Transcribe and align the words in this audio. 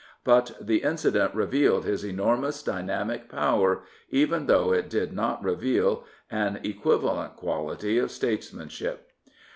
But 0.23 0.53
the 0.59 0.77
incident 0.81 1.35
revealed 1.35 1.85
his 1.85 2.03
enormous 2.03 2.63
dynamic 2.63 3.29
power 3.29 3.83
even 4.09 4.47
though 4.47 4.73
it 4.73 4.89
did 4.89 5.13
not 5.13 5.43
reveal 5.43 6.05
an 6.31 6.59
equivalent 6.63 7.35
quality 7.35 7.99
of 7.99 8.09
statesmanship. 8.09 9.11